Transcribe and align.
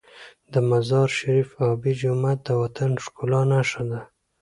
د 0.53 0.53
مزار 0.69 1.09
شریف 1.17 1.49
آبي 1.69 1.93
جومات 2.01 2.39
د 2.43 2.49
وطن 2.61 2.89
د 2.95 2.97
ښکلا 3.05 3.41
نښه 3.51 3.83
ده. 3.89 3.99